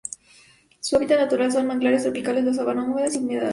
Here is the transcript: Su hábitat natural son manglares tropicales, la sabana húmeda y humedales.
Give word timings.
Su 0.79 0.95
hábitat 0.95 1.19
natural 1.19 1.51
son 1.51 1.67
manglares 1.67 2.01
tropicales, 2.01 2.43
la 2.43 2.55
sabana 2.55 2.85
húmeda 2.85 3.07
y 3.13 3.17
humedales. 3.19 3.49